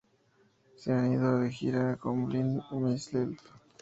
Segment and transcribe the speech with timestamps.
[0.77, 3.39] Se han ido de gira con Blind Myself.